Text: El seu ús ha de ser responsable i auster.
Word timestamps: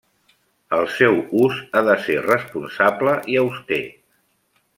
El 0.77 0.87
seu 0.93 1.19
ús 1.41 1.59
ha 1.73 1.83
de 1.89 1.97
ser 2.07 2.17
responsable 2.25 3.15
i 3.35 3.39
auster. 3.45 3.81